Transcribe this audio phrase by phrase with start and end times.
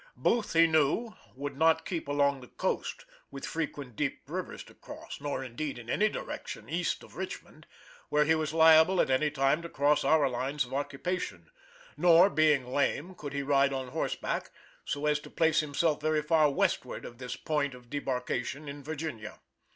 [0.15, 5.21] Booth, he knew, would not keep along the coast, with frequent deep rivers to cross,
[5.21, 7.67] nor, indeed, in any direction east of Richmond,
[8.09, 11.51] where he was liable at any time to cross our lines of occupation;
[11.97, 14.49] nor, being lame, could he ride on; horseback,
[14.83, 19.37] so as to place himself very far westward of his point of debarkation in Virginia.